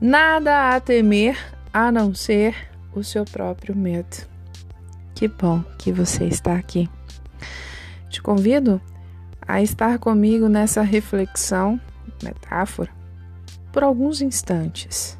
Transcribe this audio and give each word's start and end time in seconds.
Nada 0.00 0.76
a 0.76 0.80
temer 0.80 1.36
a 1.72 1.90
não 1.90 2.14
ser 2.14 2.54
o 2.94 3.02
seu 3.02 3.24
próprio 3.24 3.74
medo. 3.74 4.28
Que 5.12 5.26
bom 5.26 5.64
que 5.76 5.90
você 5.90 6.24
está 6.24 6.54
aqui. 6.54 6.88
Te 8.08 8.22
convido 8.22 8.80
a 9.42 9.60
estar 9.60 9.98
comigo 9.98 10.48
nessa 10.48 10.82
reflexão, 10.82 11.80
metáfora, 12.22 12.90
por 13.72 13.82
alguns 13.82 14.22
instantes. 14.22 15.18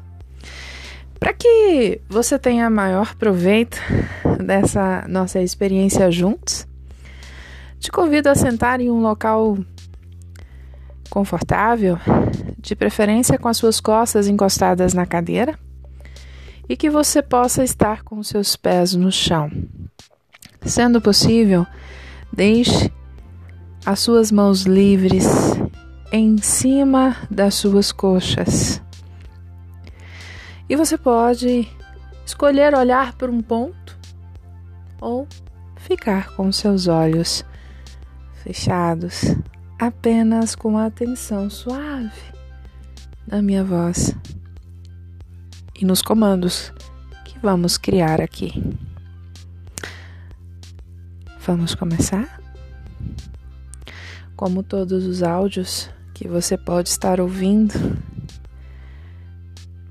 Para 1.19 1.33
que 1.33 1.99
você 2.07 2.39
tenha 2.39 2.69
maior 2.69 3.15
proveito 3.15 3.77
dessa 4.41 5.05
nossa 5.09 5.41
experiência 5.41 6.09
juntos, 6.09 6.65
te 7.79 7.91
convido 7.91 8.29
a 8.29 8.35
sentar 8.35 8.79
em 8.79 8.89
um 8.89 9.01
local 9.01 9.57
confortável, 11.09 11.97
de 12.61 12.75
preferência 12.75 13.37
com 13.37 13.47
as 13.47 13.57
suas 13.57 13.79
costas 13.79 14.27
encostadas 14.27 14.93
na 14.93 15.05
cadeira, 15.05 15.57
e 16.67 16.77
que 16.77 16.89
você 16.89 17.21
possa 17.21 17.63
estar 17.63 18.03
com 18.03 18.21
seus 18.21 18.55
pés 18.55 18.93
no 18.93 19.11
chão. 19.11 19.49
Sendo 20.61 21.01
possível, 21.01 21.65
deixe 22.31 22.91
as 23.85 23.99
suas 24.01 24.31
mãos 24.31 24.63
livres 24.63 25.25
em 26.11 26.37
cima 26.37 27.15
das 27.31 27.55
suas 27.55 27.91
coxas. 27.91 28.81
E 30.67 30.75
você 30.75 30.97
pode 30.97 31.67
escolher 32.25 32.75
olhar 32.75 33.13
para 33.13 33.31
um 33.31 33.41
ponto 33.41 33.97
ou 35.01 35.27
ficar 35.77 36.35
com 36.35 36.51
seus 36.51 36.87
olhos 36.87 37.43
fechados 38.43 39.35
apenas 39.79 40.55
com 40.55 40.77
a 40.77 40.85
atenção 40.85 41.49
suave 41.49 42.38
na 43.29 43.43
minha 43.43 43.63
voz 43.63 44.15
e 45.79 45.85
nos 45.85 46.01
comandos 46.01 46.73
que 47.23 47.37
vamos 47.39 47.77
criar 47.77 48.19
aqui. 48.19 48.51
Vamos 51.45 51.75
começar? 51.75 52.41
Como 54.35 54.63
todos 54.63 55.05
os 55.05 55.21
áudios 55.21 55.89
que 56.13 56.27
você 56.27 56.57
pode 56.57 56.89
estar 56.89 57.21
ouvindo, 57.21 57.73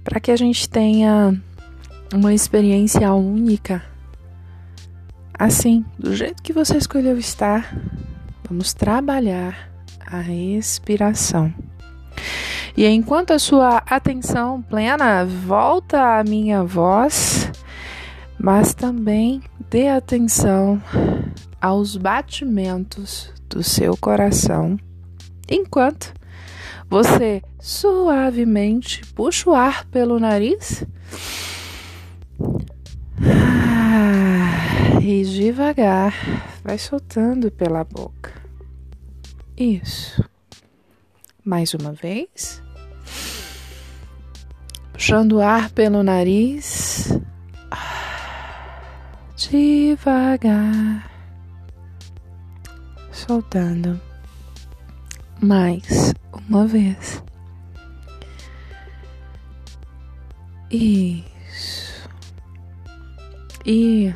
para 0.03 0.19
que 0.19 0.33
a 0.33 0.37
gente 0.37 0.69
tenha 0.69 1.41
uma 2.13 2.35
experiência 2.35 3.13
única, 3.15 3.85
assim, 5.39 5.85
do 5.99 6.15
jeito 6.15 6.43
que 6.43 6.53
você 6.53 6.77
escolheu 6.77 7.17
estar, 7.17 7.73
vamos 8.49 8.75
trabalhar 8.75 9.71
a 10.05 10.19
respiração. 10.19 11.55
E 12.79 12.87
enquanto 12.87 13.33
a 13.33 13.41
sua 13.41 13.79
atenção 13.79 14.63
plena 14.63 15.25
volta 15.25 16.21
à 16.21 16.23
minha 16.23 16.63
voz, 16.63 17.51
mas 18.39 18.73
também 18.73 19.43
dê 19.69 19.89
atenção 19.89 20.81
aos 21.61 21.97
batimentos 21.97 23.33
do 23.51 23.65
seu 23.65 23.97
coração, 23.97 24.79
enquanto 25.51 26.15
você 26.89 27.43
suavemente 27.59 29.05
puxa 29.07 29.51
o 29.51 29.55
ar 29.55 29.85
pelo 29.87 30.21
nariz 30.21 30.85
ah, 33.21 35.01
e 35.03 35.25
devagar 35.25 36.15
vai 36.63 36.79
soltando 36.79 37.51
pela 37.51 37.83
boca. 37.83 38.33
Isso. 39.57 40.25
Mais 41.45 41.75
uma 41.75 41.93
vez. 41.93 42.68
Puxando 44.99 45.41
ar 45.41 45.71
pelo 45.71 46.03
nariz. 46.03 47.17
Devagar. 49.37 51.09
Soltando. 53.13 54.01
Mais 55.41 56.13
uma 56.49 56.67
vez. 56.67 57.23
Isso. 60.69 62.09
E 63.65 64.13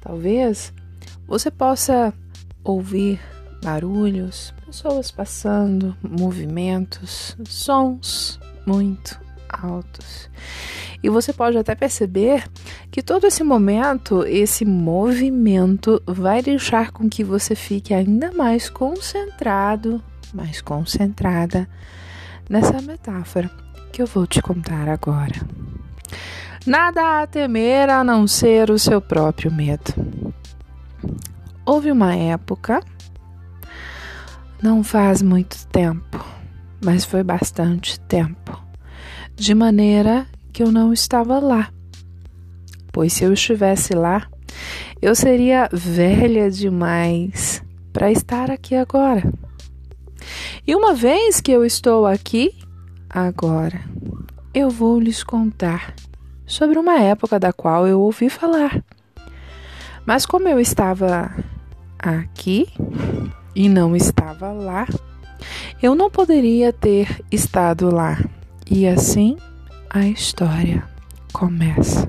talvez 0.00 0.72
você 1.26 1.50
possa 1.50 2.14
ouvir 2.64 3.20
barulhos, 3.62 4.54
pessoas 4.64 5.10
passando, 5.10 5.94
movimentos, 6.02 7.36
sons 7.44 8.40
muito 8.66 9.29
altos. 9.52 10.30
E 11.02 11.08
você 11.08 11.32
pode 11.32 11.56
até 11.56 11.74
perceber 11.74 12.44
que 12.90 13.02
todo 13.02 13.26
esse 13.26 13.42
momento, 13.42 14.24
esse 14.26 14.64
movimento, 14.64 16.02
vai 16.06 16.42
deixar 16.42 16.90
com 16.90 17.08
que 17.08 17.24
você 17.24 17.54
fique 17.54 17.94
ainda 17.94 18.32
mais 18.32 18.68
concentrado, 18.68 20.02
mais 20.34 20.60
concentrada 20.60 21.68
nessa 22.48 22.82
metáfora 22.82 23.50
que 23.92 24.02
eu 24.02 24.06
vou 24.06 24.26
te 24.26 24.42
contar 24.42 24.88
agora. 24.88 25.40
Nada 26.66 27.22
a 27.22 27.26
temer 27.26 27.88
a 27.88 28.04
não 28.04 28.26
ser 28.26 28.70
o 28.70 28.78
seu 28.78 29.00
próprio 29.00 29.50
medo. 29.50 29.94
Houve 31.64 31.90
uma 31.90 32.14
época 32.14 32.82
não 34.62 34.84
faz 34.84 35.22
muito 35.22 35.66
tempo, 35.68 36.22
mas 36.84 37.04
foi 37.04 37.22
bastante 37.22 37.98
tempo, 38.00 38.62
de 39.36 39.54
maneira 39.54 40.26
que 40.52 40.62
eu 40.62 40.70
não 40.70 40.92
estava 40.92 41.38
lá. 41.38 41.70
Pois 42.92 43.12
se 43.12 43.24
eu 43.24 43.32
estivesse 43.32 43.94
lá, 43.94 44.28
eu 45.00 45.14
seria 45.14 45.68
velha 45.72 46.50
demais 46.50 47.62
para 47.92 48.10
estar 48.10 48.50
aqui 48.50 48.74
agora. 48.74 49.22
E 50.66 50.74
uma 50.74 50.94
vez 50.94 51.40
que 51.40 51.50
eu 51.50 51.64
estou 51.64 52.06
aqui, 52.06 52.54
agora, 53.08 53.80
eu 54.52 54.68
vou 54.70 55.00
lhes 55.00 55.22
contar 55.22 55.94
sobre 56.46 56.78
uma 56.78 56.98
época 57.00 57.38
da 57.38 57.52
qual 57.52 57.86
eu 57.86 58.00
ouvi 58.00 58.28
falar. 58.28 58.82
Mas 60.04 60.26
como 60.26 60.48
eu 60.48 60.58
estava 60.60 61.32
aqui, 61.98 62.66
e 63.54 63.68
não 63.68 63.96
estava 63.96 64.52
lá, 64.52 64.86
eu 65.82 65.94
não 65.94 66.10
poderia 66.10 66.72
ter 66.72 67.24
estado 67.30 67.94
lá. 67.94 68.18
E 68.70 68.86
assim 68.86 69.36
a 69.90 70.06
história 70.06 70.84
começa. 71.32 72.08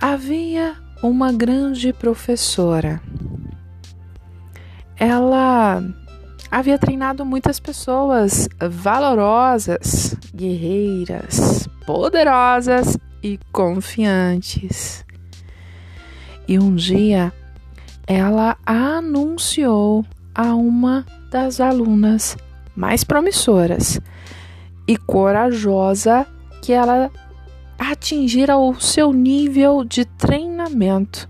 Havia 0.00 0.76
uma 1.02 1.32
grande 1.32 1.92
professora. 1.92 3.02
Ela 4.96 5.82
havia 6.48 6.78
treinado 6.78 7.26
muitas 7.26 7.58
pessoas 7.58 8.48
valorosas, 8.70 10.14
guerreiras, 10.32 11.68
poderosas 11.84 12.96
e 13.20 13.40
confiantes. 13.50 15.04
E 16.46 16.60
um 16.60 16.76
dia 16.76 17.32
ela 18.06 18.56
anunciou 18.64 20.06
a 20.32 20.54
uma 20.54 21.04
das 21.28 21.60
alunas 21.60 22.36
mais 22.76 23.02
promissoras 23.02 24.00
e 24.86 24.96
corajosa 24.96 26.26
que 26.62 26.72
ela 26.72 27.10
atingira 27.78 28.56
o 28.56 28.80
seu 28.80 29.12
nível 29.12 29.84
de 29.84 30.04
treinamento 30.04 31.28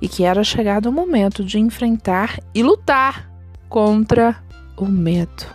e 0.00 0.08
que 0.08 0.24
era 0.24 0.42
chegado 0.42 0.86
o 0.86 0.92
momento 0.92 1.44
de 1.44 1.58
enfrentar 1.58 2.40
e 2.54 2.62
lutar 2.62 3.30
contra 3.68 4.36
o 4.76 4.86
medo. 4.86 5.46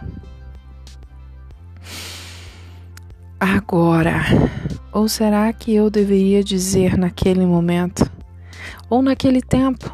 Agora, 3.40 4.22
ou 4.92 5.08
será 5.08 5.52
que 5.52 5.74
eu 5.74 5.90
deveria 5.90 6.44
dizer 6.44 6.98
naquele 6.98 7.46
momento 7.46 8.10
ou 8.90 9.02
naquele 9.02 9.42
tempo? 9.42 9.92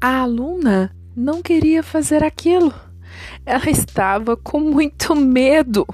A 0.00 0.20
aluna 0.20 0.94
não 1.16 1.42
queria 1.42 1.82
fazer 1.82 2.22
aquilo. 2.22 2.72
Ela 3.44 3.68
estava 3.68 4.36
com 4.36 4.60
muito 4.60 5.16
medo. 5.16 5.84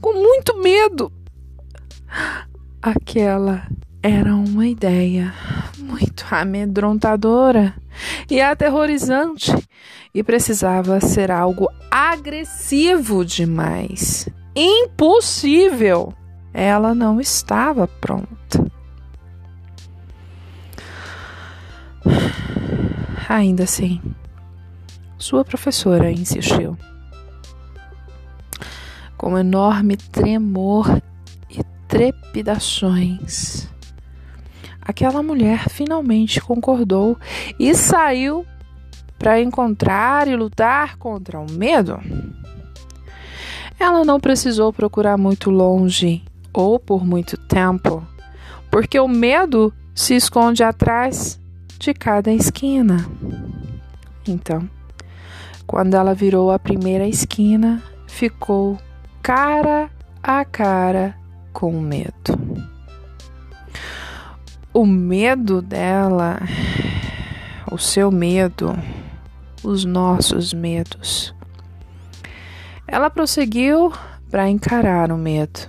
Com 0.00 0.14
muito 0.14 0.60
medo. 0.60 1.12
Aquela 2.82 3.66
era 4.02 4.34
uma 4.34 4.66
ideia 4.66 5.34
muito 5.78 6.24
amedrontadora 6.30 7.74
e 8.30 8.40
aterrorizante 8.40 9.52
e 10.14 10.22
precisava 10.22 11.00
ser 11.00 11.30
algo 11.30 11.68
agressivo 11.90 13.24
demais. 13.24 14.28
Impossível! 14.54 16.12
Ela 16.52 16.94
não 16.94 17.20
estava 17.20 17.86
pronta. 17.86 18.66
Ainda 23.28 23.62
assim, 23.62 24.00
sua 25.16 25.44
professora 25.44 26.10
insistiu. 26.10 26.76
Com 29.20 29.36
enorme 29.36 29.98
tremor 29.98 31.02
e 31.50 31.62
trepidações. 31.86 33.68
Aquela 34.80 35.22
mulher 35.22 35.68
finalmente 35.68 36.40
concordou 36.40 37.18
e 37.58 37.74
saiu 37.74 38.46
para 39.18 39.38
encontrar 39.38 40.26
e 40.26 40.34
lutar 40.34 40.96
contra 40.96 41.38
o 41.38 41.44
medo. 41.52 42.00
Ela 43.78 44.06
não 44.06 44.18
precisou 44.18 44.72
procurar 44.72 45.18
muito 45.18 45.50
longe 45.50 46.24
ou 46.50 46.78
por 46.78 47.04
muito 47.04 47.36
tempo, 47.36 48.02
porque 48.70 48.98
o 48.98 49.06
medo 49.06 49.70
se 49.94 50.14
esconde 50.14 50.64
atrás 50.64 51.38
de 51.78 51.92
cada 51.92 52.32
esquina. 52.32 53.06
Então, 54.26 54.66
quando 55.66 55.92
ela 55.92 56.14
virou 56.14 56.50
a 56.50 56.58
primeira 56.58 57.06
esquina, 57.06 57.82
ficou 58.06 58.78
cara 59.22 59.90
a 60.22 60.44
cara 60.44 61.16
com 61.52 61.76
o 61.76 61.80
medo. 61.80 62.38
O 64.72 64.86
medo 64.86 65.60
dela, 65.60 66.38
o 67.70 67.76
seu 67.76 68.10
medo, 68.10 68.72
os 69.62 69.84
nossos 69.84 70.52
medos. 70.52 71.34
Ela 72.86 73.10
prosseguiu 73.10 73.92
para 74.30 74.48
encarar 74.48 75.12
o 75.12 75.18
medo. 75.18 75.68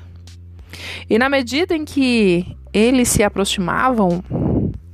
E 1.10 1.18
na 1.18 1.30
medida 1.30 1.76
em 1.76 1.84
que 1.84 2.56
eles 2.74 3.10
se 3.10 3.24
aproximavam 3.24 4.24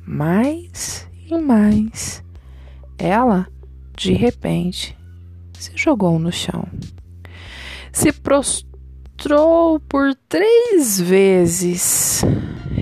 mais 0.05 1.07
e 1.29 1.37
mais, 1.37 2.23
ela, 2.97 3.47
de 3.95 4.13
repente, 4.13 4.97
se 5.53 5.71
jogou 5.75 6.17
no 6.17 6.31
chão. 6.31 6.67
Se 7.91 8.11
prostrou 8.11 9.79
por 9.79 10.13
três 10.29 10.99
vezes. 10.99 12.23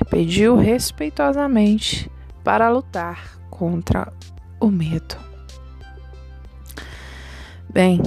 Pediu 0.10 0.56
respeitosamente 0.56 2.10
para 2.44 2.70
lutar 2.70 3.38
contra 3.50 4.12
o 4.60 4.68
medo. 4.68 5.16
Bem, 7.70 8.02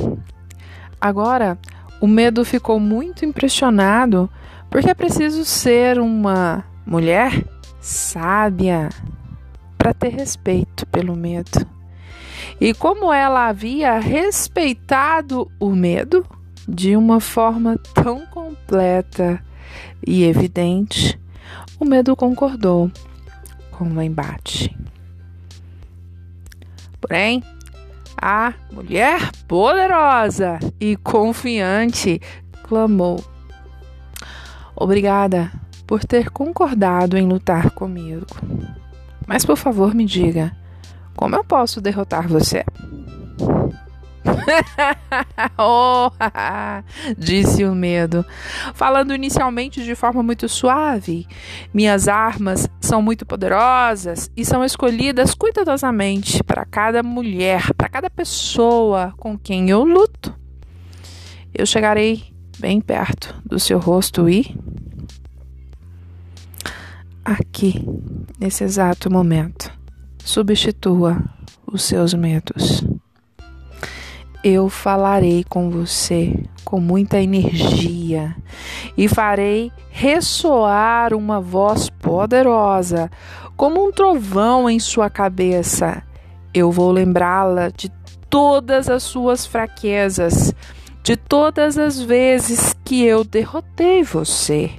agora 1.01 1.59
o 2.01 2.07
medo 2.07 2.45
ficou 2.45 2.79
muito 2.81 3.25
impressionado 3.25 4.31
porque 4.71 4.91
é 4.91 4.95
preciso 4.95 5.45
ser 5.45 5.99
uma 5.99 6.65
mulher 6.87 7.45
sábia 7.81 8.89
para 9.77 9.93
ter 9.93 10.11
respeito 10.11 10.87
pelo 10.87 11.15
medo. 11.17 11.67
E 12.61 12.75
como 12.75 13.13
ela 13.13 13.49
havia 13.49 13.99
respeitado 13.99 15.51
o 15.61 15.71
medo 15.71 16.27
de 16.69 16.95
uma 16.95 17.19
forma 17.19 17.79
tão 17.95 18.27
completa 18.27 19.43
e 20.07 20.25
evidente, 20.25 21.19
o 21.81 21.85
medo 21.87 22.15
concordou 22.15 22.91
com 23.71 23.85
o 23.85 24.03
embate. 24.03 24.77
Porém, 27.01 27.43
a 28.21 28.53
mulher 28.71 29.33
poderosa 29.47 30.59
e 30.79 30.95
confiante 30.97 32.21
clamou: 32.65 33.25
Obrigada 34.77 35.51
por 35.87 36.05
ter 36.05 36.29
concordado 36.31 37.17
em 37.17 37.27
lutar 37.27 37.71
comigo. 37.71 38.27
Mas 39.27 39.45
por 39.45 39.57
favor, 39.57 39.95
me 39.95 40.05
diga, 40.05 40.55
como 41.17 41.35
eu 41.35 41.45
posso 41.45 41.81
derrotar 41.81 42.29
você? 42.29 42.65
oh, 45.59 46.11
disse 47.17 47.65
o 47.65 47.75
medo, 47.75 48.25
falando 48.75 49.15
inicialmente 49.15 49.83
de 49.83 49.95
forma 49.95 50.23
muito 50.23 50.49
suave. 50.49 51.27
Minhas 51.73 52.09
armas 52.09 52.69
são 52.81 53.01
muito 53.03 53.25
poderosas 53.27 54.31
e 54.37 54.45
são 54.45 54.65
escolhidas 54.65 55.35
cuidadosamente 55.35 56.43
para 56.43 56.65
cada 56.65 57.03
mulher, 57.03 57.73
para 57.75 57.89
cada 57.89 58.11
pessoa 58.11 59.13
com 59.17 59.39
quem 59.39 59.71
eu 59.71 59.85
luto. 59.85 60.35
Eu 61.55 61.67
chegarei 61.67 62.33
bem 62.59 62.81
perto 62.81 63.41
do 63.45 63.59
seu 63.59 63.79
rosto 63.79 64.29
e 64.29 64.57
aqui, 67.25 67.85
nesse 68.39 68.65
exato 68.65 69.11
momento. 69.11 69.71
Substitua 70.25 71.23
os 71.67 71.83
seus 71.83 72.15
medos. 72.15 72.78
Eu 74.43 74.69
falarei 74.69 75.45
com 75.49 75.69
você 75.69 76.33
com 76.65 76.79
muita 76.79 77.19
energia 77.21 78.37
e 78.97 79.09
farei 79.09 79.73
ressoar 79.91 81.15
uma 81.15 81.41
voz 81.41 81.89
poderosa, 81.89 83.11
como 83.57 83.85
um 83.85 83.91
trovão 83.91 84.69
em 84.69 84.79
sua 84.79 85.11
cabeça. 85.11 86.03
Eu 86.53 86.71
vou 86.71 86.93
lembrá-la 86.93 87.71
de 87.71 87.91
todas 88.29 88.89
as 88.89 89.03
suas 89.03 89.45
fraquezas, 89.45 90.55
de 91.03 91.17
todas 91.17 91.77
as 91.77 92.01
vezes 92.01 92.77
que 92.85 93.03
eu 93.03 93.25
derrotei 93.25 94.03
você 94.03 94.71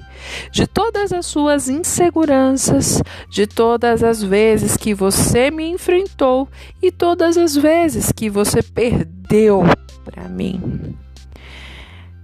de 0.50 0.66
todas 0.66 1.12
as 1.12 1.26
suas 1.26 1.68
inseguranças, 1.68 3.02
de 3.28 3.46
todas 3.46 4.02
as 4.02 4.22
vezes 4.22 4.76
que 4.76 4.94
você 4.94 5.50
me 5.50 5.68
enfrentou 5.68 6.48
e 6.82 6.90
todas 6.90 7.36
as 7.36 7.54
vezes 7.56 8.12
que 8.12 8.28
você 8.28 8.62
perdeu 8.62 9.62
para 10.04 10.28
mim. 10.28 10.96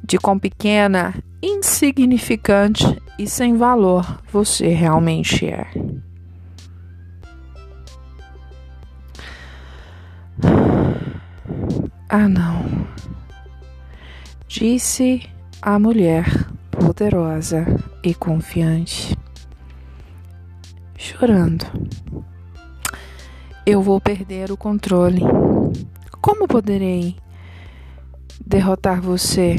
De 0.03 0.19
quão 0.19 0.39
pequena, 0.39 1.15
insignificante 1.43 2.85
e 3.19 3.27
sem 3.27 3.57
valor 3.57 4.21
você 4.31 4.69
realmente 4.69 5.47
é. 5.47 5.67
Ah, 12.09 12.29
não. 12.29 12.87
Disse 14.47 15.29
a 15.61 15.79
mulher 15.79 16.25
poderosa 16.79 17.65
e 18.03 18.15
confiante, 18.15 19.17
chorando. 20.97 21.65
Eu 23.65 23.83
vou 23.83 24.01
perder 24.01 24.53
o 24.53 24.57
controle. 24.57 25.23
Como 26.21 26.47
poderei 26.47 27.17
derrotar 28.45 29.01
você? 29.01 29.57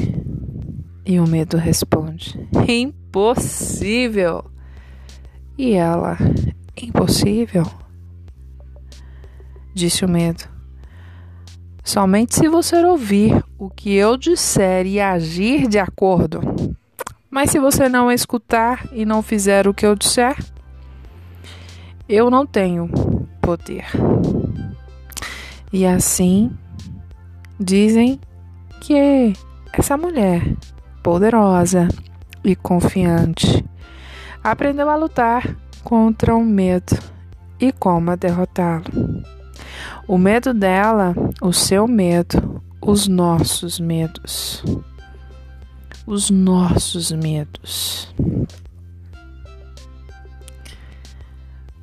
E 1.06 1.20
o 1.20 1.27
medo 1.27 1.58
responde: 1.58 2.39
Impossível! 2.68 4.46
E 5.58 5.74
ela: 5.74 6.18
Impossível? 6.82 7.65
Disse 9.74 10.06
o 10.06 10.10
medo. 10.10 10.44
Somente 11.84 12.36
se 12.36 12.50
você 12.50 12.84
ouvir 12.84 13.44
o 13.58 13.70
que 13.70 13.94
eu 13.94 14.18
disser 14.18 14.86
e 14.86 15.00
agir 15.00 15.68
de 15.68 15.80
acordo. 15.80 16.41
Mas 17.38 17.51
se 17.51 17.60
você 17.60 17.88
não 17.88 18.12
escutar 18.12 18.88
e 18.91 19.06
não 19.06 19.22
fizer 19.22 19.67
o 19.67 19.74
que 19.74 19.86
eu 19.86 19.96
disser, 19.96 20.36
eu 22.10 22.32
não 22.32 22.48
tenho 22.48 22.89
poder. 23.39 23.86
E 25.72 25.86
assim 25.86 26.50
dizem 27.60 28.20
que 28.82 29.34
essa 29.72 29.96
mulher 29.96 30.51
poderosa 31.03 31.88
e 32.44 32.56
confiante 32.56 33.63
aprendeu 34.44 34.89
a 34.89 34.96
lutar 34.96 35.56
contra 35.84 36.36
o 36.36 36.44
medo 36.44 36.98
e 37.60 37.72
como 37.72 38.17
derrotá-lo. 38.17 38.84
O 40.08 40.17
medo 40.17 40.56
dela, 40.56 41.13
o 41.39 41.53
seu 41.53 41.88
medo, 41.88 42.63
os 42.82 43.08
nossos 43.08 43.79
medos 43.79 44.63
os 46.08 46.30
nossos 46.30 47.12
medos. 47.12 48.08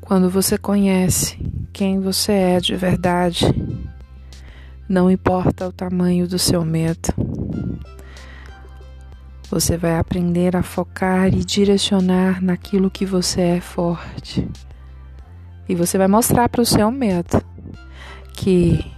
Quando 0.01 0.31
você 0.31 0.57
conhece 0.57 1.39
quem 1.75 2.01
você 2.01 2.33
é 2.33 2.61
de 2.61 2.75
verdade, 2.75 3.45
não 4.89 5.11
importa 5.11 5.69
o 5.69 5.73
tamanho 5.73 6.27
do 6.27 6.39
seu 6.39 6.65
medo, 6.65 7.11
você 9.51 9.77
vai 9.77 9.99
aprender 9.99 10.57
a 10.57 10.63
focar 10.63 11.29
e 11.29 11.45
direcionar 11.45 12.43
naquilo 12.43 12.91
que 12.91 13.05
você 13.05 13.43
é 13.43 13.61
forte. 13.61 14.49
E 15.69 15.75
você 15.75 15.99
vai 15.99 16.09
mostrar 16.09 16.49
para 16.49 16.63
o 16.63 16.67
seu 16.67 16.91
medo 16.91 17.43
que 18.33 18.91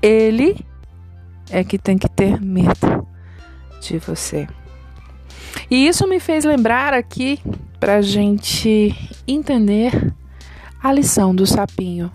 ele 0.00 0.64
é 1.50 1.64
que 1.64 1.78
tem 1.78 1.98
que 1.98 2.08
ter 2.08 2.40
medo 2.40 3.06
de 3.80 3.98
você. 3.98 4.46
E 5.70 5.86
isso 5.86 6.06
me 6.06 6.20
fez 6.20 6.44
lembrar 6.44 6.94
aqui 6.94 7.40
para 7.78 8.02
gente 8.02 8.94
entender 9.26 10.12
a 10.82 10.92
lição 10.92 11.34
do 11.34 11.46
sapinho. 11.46 12.10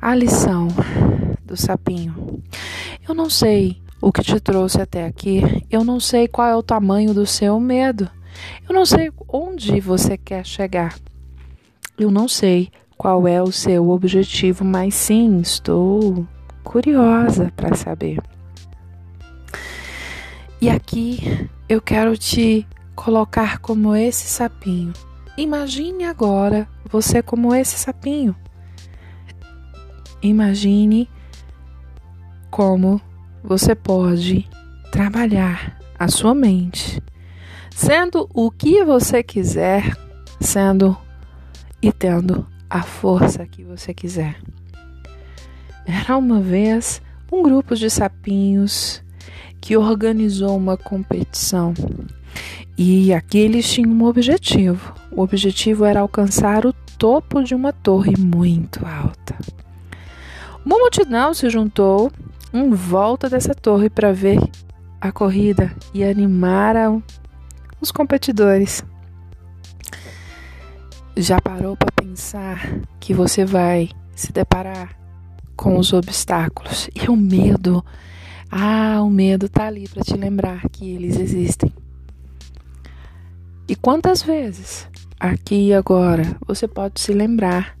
A 0.00 0.14
lição 0.14 0.68
do 1.44 1.56
sapinho. 1.56 2.42
Eu 3.08 3.14
não 3.14 3.28
sei 3.30 3.80
o 3.82 3.86
o 4.00 4.12
que 4.12 4.22
te 4.22 4.38
trouxe 4.38 4.80
até 4.80 5.04
aqui. 5.04 5.42
Eu 5.70 5.82
não 5.84 5.98
sei 5.98 6.28
qual 6.28 6.48
é 6.48 6.54
o 6.54 6.62
tamanho 6.62 7.12
do 7.12 7.26
seu 7.26 7.58
medo. 7.58 8.08
Eu 8.68 8.74
não 8.74 8.84
sei 8.84 9.10
onde 9.28 9.80
você 9.80 10.16
quer 10.16 10.44
chegar. 10.44 10.96
Eu 11.98 12.10
não 12.10 12.28
sei 12.28 12.70
qual 12.96 13.26
é 13.26 13.42
o 13.42 13.50
seu 13.50 13.90
objetivo, 13.90 14.64
mas 14.64 14.94
sim, 14.94 15.40
estou 15.40 16.26
curiosa 16.62 17.52
para 17.56 17.74
saber. 17.74 18.20
E 20.60 20.70
aqui 20.70 21.48
eu 21.68 21.82
quero 21.82 22.16
te 22.16 22.66
colocar 22.94 23.58
como 23.58 23.94
esse 23.94 24.26
sapinho. 24.26 24.92
Imagine 25.36 26.04
agora 26.04 26.66
você 26.90 27.22
como 27.22 27.54
esse 27.54 27.78
sapinho. 27.78 28.34
Imagine 30.22 31.10
como 32.50 33.00
você 33.44 33.74
pode 33.74 34.48
trabalhar 34.90 35.78
a 35.98 36.08
sua 36.08 36.34
mente, 36.34 37.02
sendo 37.70 38.26
o 38.32 38.50
que 38.50 38.82
você 38.82 39.22
quiser, 39.22 39.94
sendo 40.40 40.96
e 41.82 41.92
tendo 41.92 42.46
a 42.68 42.82
força 42.82 43.46
que 43.46 43.62
você 43.62 43.92
quiser. 43.92 44.40
Era 45.84 46.16
uma 46.16 46.40
vez 46.40 47.02
um 47.30 47.42
grupo 47.42 47.76
de 47.76 47.90
sapinhos 47.90 49.04
que 49.66 49.76
organizou 49.76 50.56
uma 50.56 50.76
competição. 50.76 51.74
E 52.78 53.12
aqui 53.12 53.38
eles 53.38 53.68
tinham 53.68 53.90
um 53.90 54.04
objetivo. 54.04 54.94
O 55.10 55.22
objetivo 55.22 55.84
era 55.84 55.98
alcançar 55.98 56.64
o 56.64 56.72
topo 56.96 57.42
de 57.42 57.52
uma 57.52 57.72
torre 57.72 58.14
muito 58.16 58.86
alta. 58.86 59.36
Uma 60.64 60.78
multidão 60.78 61.34
se 61.34 61.50
juntou 61.50 62.12
em 62.54 62.70
volta 62.70 63.28
dessa 63.28 63.56
torre 63.56 63.90
para 63.90 64.12
ver 64.12 64.38
a 65.00 65.10
corrida 65.10 65.74
e 65.92 66.04
animar 66.04 66.76
os 67.80 67.90
competidores. 67.90 68.84
Já 71.16 71.40
parou 71.40 71.76
para 71.76 71.90
pensar 71.90 72.82
que 73.00 73.12
você 73.12 73.44
vai 73.44 73.88
se 74.14 74.32
deparar 74.32 74.96
com 75.56 75.76
os 75.76 75.92
obstáculos 75.92 76.88
e 76.94 77.10
o 77.10 77.16
medo? 77.16 77.84
Ah, 78.50 79.00
o 79.02 79.10
medo 79.10 79.48
tá 79.48 79.66
ali 79.66 79.88
para 79.88 80.02
te 80.02 80.14
lembrar 80.14 80.68
que 80.70 80.88
eles 80.88 81.18
existem. 81.18 81.72
E 83.68 83.74
quantas 83.74 84.22
vezes, 84.22 84.88
aqui 85.18 85.68
e 85.68 85.74
agora, 85.74 86.36
você 86.46 86.68
pode 86.68 87.00
se 87.00 87.12
lembrar 87.12 87.76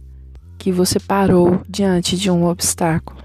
que 0.58 0.72
você 0.72 0.98
parou 0.98 1.62
diante 1.68 2.16
de 2.16 2.30
um 2.30 2.44
obstáculo? 2.44 3.22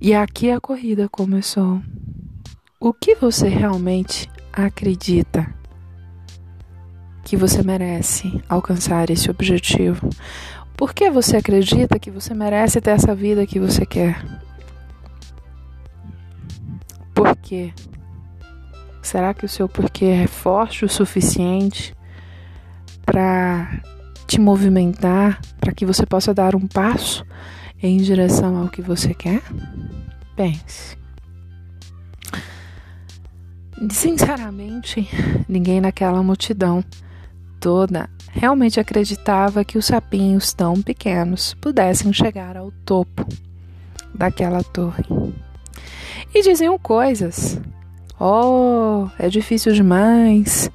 E 0.00 0.14
aqui 0.14 0.50
a 0.50 0.60
corrida 0.60 1.08
começou. 1.08 1.80
O 2.78 2.92
que 2.92 3.14
você 3.14 3.48
realmente 3.48 4.30
acredita 4.52 5.52
que 7.24 7.36
você 7.36 7.62
merece 7.62 8.40
alcançar 8.48 9.10
esse 9.10 9.30
objetivo? 9.30 10.08
Por 10.76 10.92
que 10.92 11.10
você 11.10 11.38
acredita 11.38 11.98
que 11.98 12.10
você 12.10 12.34
merece 12.34 12.80
ter 12.80 12.90
essa 12.90 13.14
vida 13.14 13.46
que 13.46 13.58
você 13.58 13.84
quer? 13.86 14.22
Por 17.14 17.36
quê? 17.36 17.72
Será 19.02 19.32
que 19.32 19.44
o 19.44 19.48
seu 19.48 19.68
porquê 19.68 20.06
é 20.06 20.26
forte 20.26 20.84
o 20.84 20.88
suficiente 20.88 21.94
para 23.04 23.80
te 24.26 24.40
movimentar, 24.40 25.40
para 25.60 25.72
que 25.72 25.86
você 25.86 26.04
possa 26.06 26.32
dar 26.34 26.56
um 26.56 26.66
passo 26.66 27.24
em 27.82 27.98
direção 27.98 28.56
ao 28.56 28.68
que 28.68 28.82
você 28.82 29.12
quer? 29.12 29.42
Pense. 30.34 30.96
Sinceramente, 33.90 35.08
ninguém 35.48 35.80
naquela 35.80 36.22
multidão 36.22 36.82
toda 37.60 38.08
realmente 38.30 38.80
acreditava 38.80 39.64
que 39.64 39.78
os 39.78 39.86
sapinhos 39.86 40.52
tão 40.52 40.80
pequenos 40.82 41.54
pudessem 41.54 42.12
chegar 42.12 42.56
ao 42.56 42.70
topo 42.84 43.26
daquela 44.14 44.62
torre. 44.62 45.04
E 46.34 46.42
diziam 46.42 46.76
coisas. 46.76 47.60
Oh, 48.18 49.08
é 49.18 49.28
difícil 49.28 49.72
demais. 49.72 50.68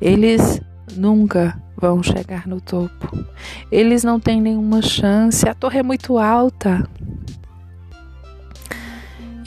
Eles 0.00 0.60
nunca 0.96 1.60
vão 1.76 2.02
chegar 2.02 2.48
no 2.48 2.60
topo. 2.60 3.24
Eles 3.70 4.02
não 4.02 4.18
têm 4.18 4.40
nenhuma 4.40 4.82
chance. 4.82 5.48
A 5.48 5.54
torre 5.54 5.78
é 5.78 5.82
muito 5.82 6.18
alta. 6.18 6.88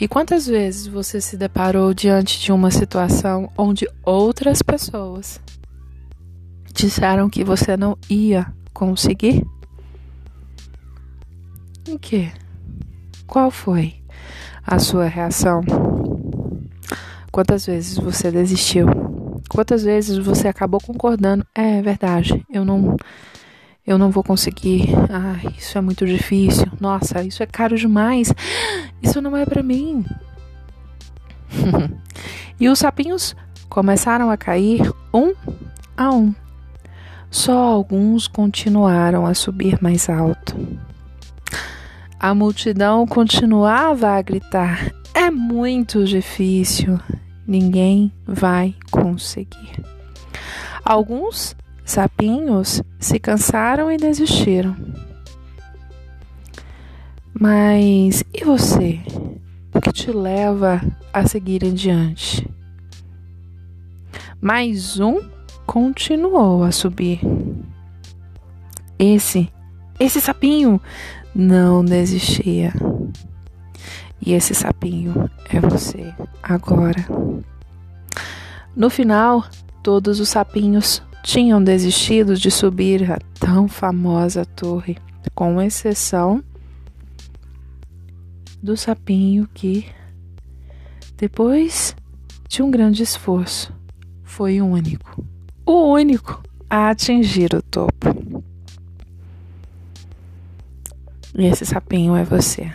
E 0.00 0.08
quantas 0.08 0.46
vezes 0.46 0.86
você 0.86 1.20
se 1.20 1.36
deparou 1.36 1.94
diante 1.94 2.40
de 2.40 2.50
uma 2.50 2.70
situação 2.70 3.50
onde 3.56 3.86
outras 4.02 4.60
pessoas 4.62 5.40
disseram 6.72 7.28
que 7.28 7.44
você 7.44 7.76
não 7.76 7.96
ia 8.08 8.52
conseguir? 8.72 9.46
O 11.88 11.98
que? 11.98 12.32
Qual 13.26 13.50
foi 13.50 14.01
a 14.66 14.78
sua 14.78 15.06
reação? 15.06 15.62
Quantas 17.30 17.66
vezes 17.66 17.98
você 17.98 18.30
desistiu? 18.30 18.86
Quantas 19.48 19.84
vezes 19.84 20.18
você 20.18 20.48
acabou 20.48 20.80
concordando? 20.80 21.46
É 21.54 21.82
verdade, 21.82 22.44
eu 22.52 22.64
não 22.64 22.96
eu 23.86 23.98
não 23.98 24.10
vou 24.10 24.22
conseguir. 24.22 24.88
Ah, 25.10 25.36
isso 25.58 25.76
é 25.76 25.80
muito 25.80 26.06
difícil. 26.06 26.66
Nossa, 26.80 27.22
isso 27.22 27.42
é 27.42 27.46
caro 27.46 27.76
demais. 27.76 28.32
Isso 29.02 29.20
não 29.20 29.36
é 29.36 29.44
para 29.44 29.62
mim. 29.62 30.04
e 32.60 32.68
os 32.68 32.78
sapinhos 32.78 33.34
começaram 33.68 34.30
a 34.30 34.36
cair 34.36 34.82
um 35.12 35.34
a 35.96 36.10
um. 36.10 36.34
Só 37.30 37.56
alguns 37.58 38.28
continuaram 38.28 39.26
a 39.26 39.34
subir 39.34 39.82
mais 39.82 40.08
alto. 40.08 40.54
A 42.22 42.36
multidão 42.36 43.04
continuava 43.04 44.10
a 44.10 44.22
gritar: 44.22 44.94
É 45.12 45.28
muito 45.28 46.04
difícil, 46.04 47.00
ninguém 47.44 48.12
vai 48.24 48.76
conseguir. 48.92 49.84
Alguns 50.84 51.56
sapinhos 51.84 52.80
se 53.00 53.18
cansaram 53.18 53.90
e 53.90 53.96
desistiram. 53.96 54.76
Mas 57.34 58.22
e 58.32 58.44
você? 58.44 59.00
O 59.74 59.80
que 59.80 59.92
te 59.92 60.12
leva 60.12 60.80
a 61.12 61.26
seguir 61.26 61.64
em 61.64 61.74
diante? 61.74 62.48
Mais 64.40 65.00
um 65.00 65.20
continuou 65.66 66.62
a 66.62 66.70
subir. 66.70 67.18
Esse, 68.96 69.50
esse 69.98 70.20
sapinho 70.20 70.80
não 71.34 71.84
desistia. 71.84 72.72
E 74.24 74.32
esse 74.32 74.54
sapinho 74.54 75.30
é 75.50 75.60
você 75.60 76.12
agora. 76.42 77.04
No 78.74 78.88
final, 78.88 79.44
todos 79.82 80.20
os 80.20 80.28
sapinhos 80.28 81.02
tinham 81.22 81.62
desistido 81.62 82.36
de 82.36 82.50
subir 82.50 83.10
a 83.10 83.18
tão 83.38 83.68
famosa 83.68 84.44
torre, 84.44 84.96
com 85.34 85.60
exceção 85.60 86.42
do 88.62 88.76
sapinho 88.76 89.48
que, 89.52 89.86
depois 91.16 91.96
de 92.48 92.62
um 92.62 92.70
grande 92.70 93.02
esforço, 93.02 93.72
foi 94.22 94.60
o 94.60 94.66
único, 94.66 95.24
o 95.66 95.92
único 95.92 96.42
a 96.68 96.90
atingir 96.90 97.54
o 97.54 97.62
topo. 97.62 98.31
E 101.34 101.46
esse 101.46 101.64
sapinho 101.64 102.14
é 102.14 102.24
você. 102.24 102.70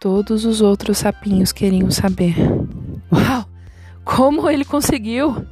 Todos 0.00 0.44
os 0.44 0.60
outros 0.60 0.98
sapinhos 0.98 1.52
queriam 1.52 1.90
saber: 1.90 2.34
Uau! 3.12 3.44
Como 4.04 4.48
ele 4.48 4.64
conseguiu? 4.64 5.46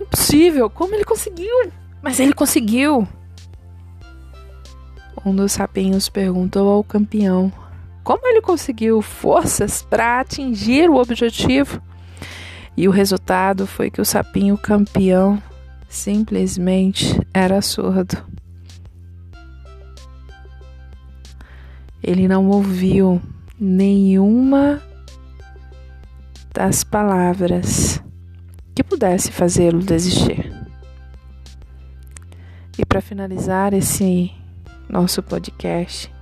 Impossível! 0.00 0.68
Como 0.68 0.94
ele 0.94 1.04
conseguiu? 1.04 1.72
Mas 2.02 2.20
ele 2.20 2.32
conseguiu! 2.32 3.06
Um 5.24 5.34
dos 5.34 5.52
sapinhos 5.52 6.08
perguntou 6.08 6.68
ao 6.68 6.82
campeão 6.82 7.52
como 8.02 8.26
ele 8.26 8.40
conseguiu 8.40 9.00
forças 9.00 9.82
para 9.82 10.20
atingir 10.20 10.90
o 10.90 10.96
objetivo. 10.96 11.80
E 12.76 12.88
o 12.88 12.90
resultado 12.90 13.66
foi 13.66 13.90
que 13.90 14.00
o 14.00 14.04
sapinho 14.04 14.58
campeão 14.58 15.40
simplesmente 15.88 17.20
era 17.32 17.60
surdo. 17.60 18.41
Ele 22.02 22.26
não 22.26 22.48
ouviu 22.48 23.20
nenhuma 23.58 24.82
das 26.52 26.82
palavras 26.84 28.02
que 28.74 28.82
pudesse 28.82 29.30
fazê-lo 29.30 29.80
desistir. 29.80 30.52
E 32.78 32.84
para 32.84 33.00
finalizar 33.00 33.72
esse 33.72 34.32
nosso 34.88 35.22
podcast, 35.22 36.12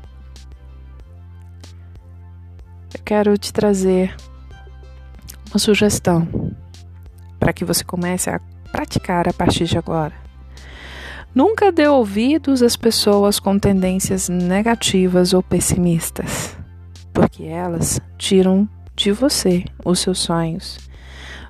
quero 3.10 3.36
te 3.36 3.52
trazer 3.52 4.14
uma 5.50 5.58
sugestão 5.58 6.54
para 7.40 7.52
que 7.52 7.64
você 7.64 7.82
comece 7.82 8.30
a 8.30 8.38
praticar 8.70 9.28
a 9.28 9.32
partir 9.32 9.64
de 9.64 9.76
agora. 9.76 10.14
Nunca 11.34 11.70
dê 11.70 11.86
ouvidos 11.86 12.60
às 12.62 12.76
pessoas 12.76 13.38
com 13.38 13.58
tendências 13.58 14.28
negativas 14.28 15.32
ou 15.32 15.42
pessimistas, 15.42 16.56
porque 17.12 17.44
elas 17.44 18.00
tiram 18.18 18.68
de 18.96 19.12
você 19.12 19.64
os 19.84 20.00
seus 20.00 20.18
sonhos, 20.18 20.78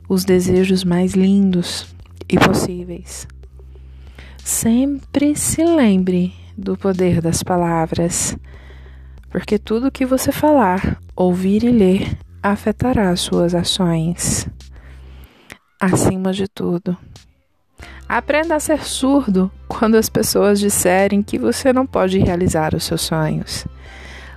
os 0.08 0.24
desejos 0.24 0.84
mais 0.84 1.14
lindos 1.14 1.94
e 2.28 2.38
possíveis. 2.38 3.26
Sempre 4.44 5.34
se 5.34 5.64
lembre 5.64 6.34
do 6.56 6.76
poder 6.76 7.22
das 7.22 7.42
palavras, 7.42 8.36
porque 9.30 9.58
tudo 9.58 9.90
que 9.90 10.04
você 10.04 10.30
falar, 10.30 11.00
ouvir 11.16 11.64
e 11.64 11.70
ler 11.70 12.18
afetará 12.42 13.14
suas 13.16 13.54
ações. 13.54 14.46
Acima 15.80 16.32
de 16.32 16.46
tudo, 16.46 16.96
aprenda 18.10 18.56
a 18.56 18.60
ser 18.60 18.84
surdo 18.84 19.50
quando 19.68 19.94
as 19.94 20.08
pessoas 20.08 20.58
disserem 20.58 21.22
que 21.22 21.38
você 21.38 21.72
não 21.72 21.86
pode 21.86 22.18
realizar 22.18 22.74
os 22.74 22.82
seus 22.82 23.02
sonhos. 23.02 23.64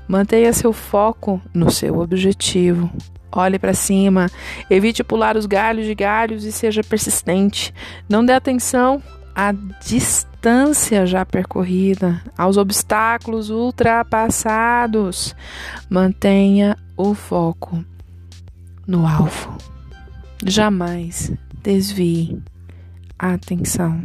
Mantenha 0.08 0.53
seu 0.53 0.72
foco 0.72 1.42
no 1.51 1.72
seu 1.72 1.98
objetivo. 1.98 2.92
Olhe 3.32 3.58
para 3.58 3.74
cima, 3.74 4.30
evite 4.70 5.03
pular 5.03 5.36
os 5.36 5.48
galhos 5.48 5.88
de 5.88 5.96
galhos 5.96 6.44
e 6.44 6.51
seja 6.51 6.84
persistente. 6.84 7.74
Não 8.08 8.24
dê 8.24 8.34
atenção 8.34 9.01
à 9.36 9.51
distância 9.84 11.08
já 11.08 11.25
percorrida, 11.25 12.22
aos 12.38 12.58
obstáculos 12.58 13.50
ultrapassados. 13.50 15.36
Mantenha 15.89 16.77
o 16.96 17.15
foco 17.15 17.84
no 18.86 19.08
alvo. 19.08 19.58
Jamais 20.46 21.32
desvie 21.63 22.39
atenção. 23.17 24.01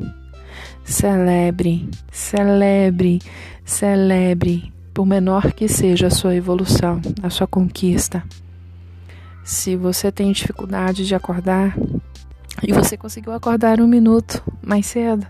Celebre, 0.85 1.89
celebre, 2.11 3.21
celebre, 3.65 4.73
por 4.95 5.07
menor 5.07 5.53
que 5.53 5.69
seja 5.69 6.07
a 6.07 6.11
sua 6.11 6.35
evolução, 6.35 7.01
a 7.23 7.31
sua 7.31 7.47
conquista. 7.47 8.23
Se 9.45 9.77
você 9.77 10.11
tem 10.11 10.33
dificuldade 10.33 11.07
de 11.07 11.15
acordar 11.15 11.77
e 12.63 12.73
você 12.73 12.97
conseguiu 12.97 13.33
acordar 13.33 13.81
um 13.81 13.87
minuto 13.87 14.43
mais 14.63 14.87
cedo, 14.87 15.27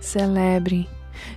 celebre. 0.00 0.88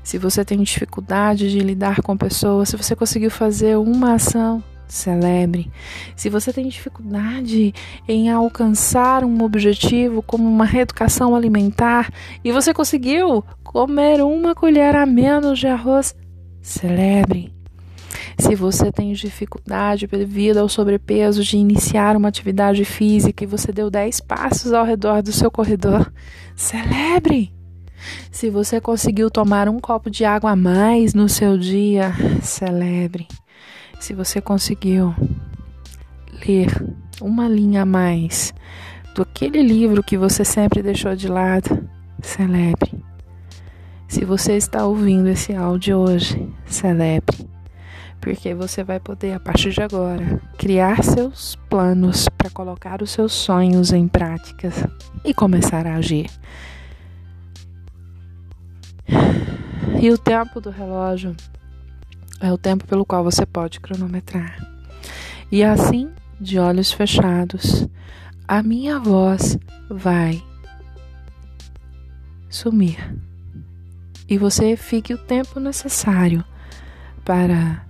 Se 0.03 0.17
você 0.17 0.45
tem 0.45 0.62
dificuldade 0.62 1.51
de 1.51 1.59
lidar 1.59 2.01
com 2.01 2.15
pessoas, 2.15 2.69
se 2.69 2.77
você 2.77 2.95
conseguiu 2.95 3.29
fazer 3.29 3.77
uma 3.77 4.13
ação, 4.13 4.63
celebre. 4.93 5.71
Se 6.15 6.29
você 6.29 6.53
tem 6.53 6.67
dificuldade 6.67 7.73
em 8.07 8.29
alcançar 8.29 9.23
um 9.23 9.43
objetivo 9.43 10.21
como 10.21 10.47
uma 10.47 10.65
reeducação 10.65 11.35
alimentar 11.35 12.12
e 12.43 12.51
você 12.51 12.73
conseguiu 12.73 13.43
comer 13.63 14.21
uma 14.21 14.53
colher 14.53 14.95
a 14.95 15.05
menos 15.05 15.57
de 15.57 15.67
arroz, 15.67 16.15
celebre. 16.62 17.51
Se 18.38 18.55
você 18.55 18.91
tem 18.91 19.13
dificuldade 19.13 20.05
devido 20.05 20.57
ao 20.57 20.69
sobrepeso 20.69 21.43
de 21.43 21.57
iniciar 21.57 22.15
uma 22.15 22.27
atividade 22.27 22.85
física 22.85 23.43
e 23.43 23.47
você 23.47 23.71
deu 23.71 23.89
10 23.89 24.21
passos 24.21 24.73
ao 24.73 24.85
redor 24.85 25.23
do 25.23 25.31
seu 25.31 25.50
corredor, 25.50 26.12
celebre. 26.55 27.51
Se 28.31 28.50
você 28.50 28.79
conseguiu 28.79 29.31
tomar 29.31 29.67
um 29.69 29.79
copo 29.79 30.09
de 30.09 30.23
água 30.23 30.51
a 30.51 30.55
mais 30.55 31.13
no 31.13 31.27
seu 31.27 31.57
dia, 31.57 32.12
celebre. 32.41 33.27
Se 34.03 34.13
você 34.13 34.41
conseguiu 34.41 35.15
ler 36.45 36.68
uma 37.22 37.48
linha 37.48 37.83
a 37.83 37.85
mais 37.85 38.53
do 39.16 39.22
aquele 39.22 39.63
livro 39.63 40.03
que 40.03 40.18
você 40.18 40.44
sempre 40.44 40.83
deixou 40.83 41.16
de 41.16 41.29
lado, 41.29 41.89
celebre. 42.22 43.01
Se 44.09 44.25
você 44.25 44.57
está 44.57 44.85
ouvindo 44.85 45.29
esse 45.29 45.55
áudio 45.55 46.00
hoje, 46.00 46.53
celebre. 46.66 47.50
Porque 48.20 48.53
você 48.53 48.83
vai 48.83 49.00
poder, 49.00 49.35
a 49.35 49.39
partir 49.39 49.72
de 49.72 49.81
agora, 49.81 50.42
criar 50.57 51.01
seus 51.01 51.55
planos 51.70 52.27
para 52.27 52.50
colocar 52.50 53.01
os 53.01 53.09
seus 53.09 53.31
sonhos 53.31 53.94
em 53.94 54.09
práticas 54.09 54.83
e 55.24 55.33
começar 55.33 55.87
a 55.87 55.96
agir. 55.96 56.29
E 60.01 60.11
o 60.11 60.18
tempo 60.18 60.59
do 60.59 60.72
relógio 60.72 61.33
é 62.44 62.51
o 62.51 62.58
tempo 62.58 62.86
pelo 62.86 63.06
qual 63.06 63.24
você 63.24 63.46
pode 63.46 63.79
cronometrar. 63.79 64.58
E 65.50 65.64
assim, 65.64 66.12
de 66.40 66.60
olhos 66.60 66.92
fechados, 66.92 67.88
a 68.46 68.62
minha 68.62 69.00
voz 69.00 69.58
vai 69.90 70.44
sumir. 72.50 72.98
E 74.27 74.38
você 74.38 74.75
fique 74.75 75.14
o 75.14 75.18
tempo 75.18 75.58
necessário 75.58 76.44
para 77.24 77.86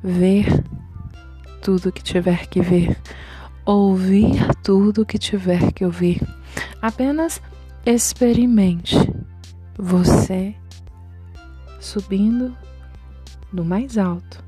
ver 0.00 0.46
tudo 1.60 1.90
que 1.90 2.04
tiver 2.04 2.46
que 2.46 2.60
ver, 2.60 2.96
ouvir 3.64 4.54
tudo 4.62 5.04
que 5.04 5.18
tiver 5.18 5.72
que 5.72 5.84
ouvir. 5.84 6.22
Apenas 6.80 7.42
experimente 7.84 8.94
você 9.76 10.54
subindo 11.80 12.56
do 13.52 13.64
mais 13.64 13.96
alto 13.96 14.44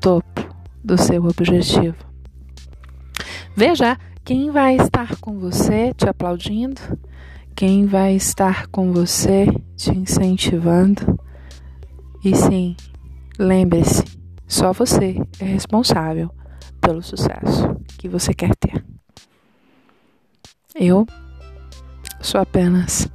topo 0.00 0.54
do 0.84 0.96
seu 0.96 1.24
objetivo. 1.24 1.96
Veja 3.56 3.98
quem 4.24 4.50
vai 4.50 4.76
estar 4.76 5.16
com 5.16 5.38
você 5.38 5.92
te 5.94 6.08
aplaudindo, 6.08 6.80
quem 7.54 7.86
vai 7.86 8.14
estar 8.14 8.66
com 8.68 8.92
você 8.92 9.46
te 9.76 9.90
incentivando. 9.90 11.18
E 12.24 12.34
sim, 12.36 12.76
lembre-se, 13.38 14.04
só 14.46 14.72
você 14.72 15.20
é 15.40 15.44
responsável 15.44 16.30
pelo 16.80 17.02
sucesso 17.02 17.74
que 17.98 18.08
você 18.08 18.32
quer 18.32 18.54
ter. 18.56 18.84
Eu 20.74 21.06
sou 22.20 22.40
apenas 22.40 23.08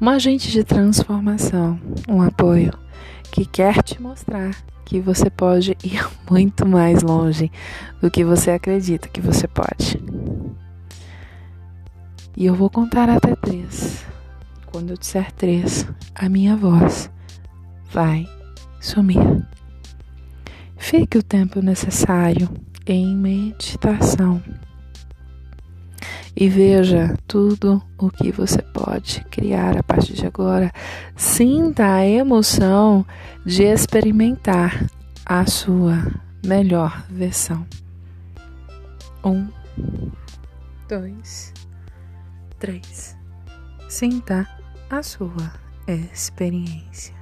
um 0.00 0.08
agente 0.08 0.50
de 0.50 0.64
transformação, 0.64 1.78
um 2.08 2.22
apoio 2.22 2.72
que 3.38 3.46
quer 3.46 3.84
te 3.84 4.02
mostrar 4.02 4.50
que 4.84 5.00
você 5.00 5.30
pode 5.30 5.76
ir 5.84 6.04
muito 6.28 6.66
mais 6.66 7.04
longe 7.04 7.52
do 8.02 8.10
que 8.10 8.24
você 8.24 8.50
acredita 8.50 9.08
que 9.08 9.20
você 9.20 9.46
pode. 9.46 10.02
E 12.36 12.44
eu 12.44 12.54
vou 12.56 12.68
contar 12.68 13.08
até 13.08 13.36
três. 13.36 14.04
Quando 14.66 14.90
eu 14.90 14.96
disser 14.96 15.30
três, 15.30 15.86
a 16.16 16.28
minha 16.28 16.56
voz 16.56 17.08
vai 17.92 18.28
sumir. 18.80 19.46
Fique 20.76 21.16
o 21.16 21.22
tempo 21.22 21.60
necessário 21.60 22.48
em 22.86 23.14
meditação 23.14 24.42
e 26.40 26.48
veja 26.48 27.16
tudo 27.26 27.82
o 27.98 28.08
que 28.08 28.30
você 28.30 28.62
pode 28.62 29.24
criar 29.24 29.76
a 29.76 29.82
partir 29.82 30.12
de 30.12 30.24
agora. 30.24 30.72
Sinta 31.16 31.94
a 31.94 32.06
emoção 32.06 33.04
de 33.44 33.64
experimentar 33.64 34.86
a 35.26 35.44
sua 35.46 36.14
melhor 36.46 37.04
versão. 37.10 37.66
Um, 39.24 39.48
dois, 40.88 41.52
três. 42.60 43.16
Sinta 43.88 44.46
a 44.88 45.02
sua 45.02 45.52
experiência. 45.88 47.17